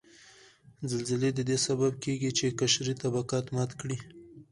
زلزلې 0.91 1.29
ددې 1.37 1.57
سبب 1.67 1.93
کیږي 2.03 2.31
چې 2.37 2.55
قشري 2.59 2.93
طبقات 3.03 3.45
مات 3.55 3.71
کړي 3.81 3.97